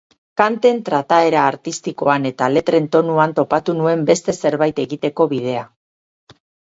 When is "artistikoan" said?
1.49-2.25